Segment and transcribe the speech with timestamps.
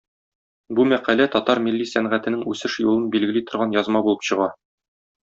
[0.77, 4.49] Бу мәкалә татар милли сәнгатенең үсеш юлын билгели торган язма булып чыга.